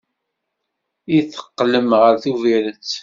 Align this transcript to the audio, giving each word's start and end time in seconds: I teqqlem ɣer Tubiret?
I 1.17 1.19
teqqlem 1.31 1.89
ɣer 2.01 2.13
Tubiret? 2.23 2.89